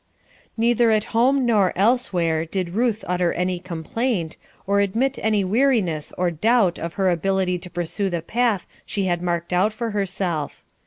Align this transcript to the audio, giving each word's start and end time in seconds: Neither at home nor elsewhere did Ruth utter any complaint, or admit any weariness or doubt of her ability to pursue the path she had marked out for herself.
Neither 0.57 0.89
at 0.89 1.03
home 1.13 1.45
nor 1.45 1.73
elsewhere 1.75 2.43
did 2.43 2.71
Ruth 2.73 3.03
utter 3.07 3.33
any 3.33 3.59
complaint, 3.59 4.35
or 4.65 4.79
admit 4.79 5.19
any 5.21 5.43
weariness 5.43 6.11
or 6.17 6.31
doubt 6.31 6.79
of 6.79 6.93
her 6.95 7.11
ability 7.11 7.59
to 7.59 7.69
pursue 7.69 8.09
the 8.09 8.23
path 8.23 8.65
she 8.83 9.05
had 9.05 9.21
marked 9.21 9.53
out 9.53 9.73
for 9.73 9.91
herself. 9.91 10.63